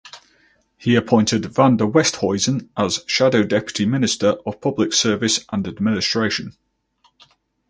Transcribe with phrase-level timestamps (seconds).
[0.77, 6.57] He appointed Van der Westhuizen as Shadow Deputy Minister of Public Service and Administration.